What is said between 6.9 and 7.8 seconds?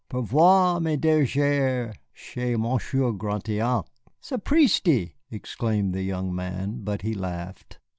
he laughed.